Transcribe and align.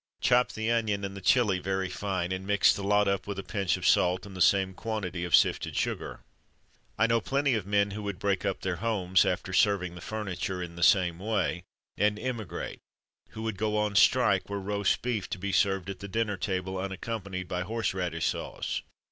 Chop 0.19 0.53
the 0.53 0.71
onion 0.71 1.05
and 1.05 1.15
the 1.15 1.21
chili 1.21 1.59
very 1.59 1.87
fine, 1.87 2.31
and 2.31 2.47
mix 2.47 2.73
the 2.73 2.81
lot 2.81 3.07
up 3.07 3.27
with 3.27 3.37
a 3.37 3.43
pinch 3.43 3.77
of 3.77 3.87
salt, 3.87 4.25
and 4.25 4.35
the 4.35 4.41
same 4.41 4.73
quantity 4.73 5.23
of 5.23 5.35
sifted 5.35 5.75
sugar. 5.75 6.21
I 6.97 7.05
know 7.05 7.21
plenty 7.21 7.53
of 7.53 7.67
men 7.67 7.91
who 7.91 8.01
would 8.01 8.17
break 8.17 8.43
up 8.43 8.61
their 8.61 8.77
homes 8.77 9.25
(after 9.25 9.53
serving 9.53 9.93
the 9.93 10.01
furniture 10.01 10.59
in 10.59 10.75
the 10.75 10.81
same 10.81 11.19
way) 11.19 11.61
and 11.97 12.17
emigrate; 12.17 12.79
who 13.33 13.43
would 13.43 13.57
go 13.57 13.77
on 13.77 13.95
strike, 13.95 14.49
were 14.49 14.59
roast 14.59 15.03
beef 15.03 15.29
to 15.29 15.37
be 15.37 15.51
served 15.51 15.87
at 15.87 15.99
the 15.99 16.07
dinner 16.07 16.35
table 16.35 16.79
unaccompanied 16.79 17.47
by 17.47 17.61
horse 17.61 17.93
radish 17.93 18.25
sauce. 18.25 18.81